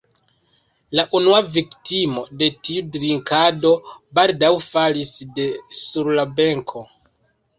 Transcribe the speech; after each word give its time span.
La 0.99 1.03
unua 1.17 1.41
viktimo 1.57 2.23
de 2.39 2.47
tiu 2.67 2.85
drinkado 2.95 3.73
baldaŭ 4.19 4.51
falis 4.69 5.11
de 5.37 5.45
sur 5.81 6.13
la 6.21 6.27
benko. 6.41 6.83